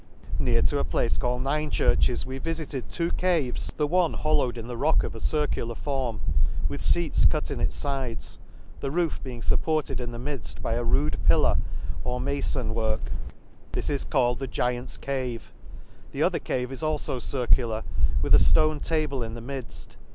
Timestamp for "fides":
7.79-8.39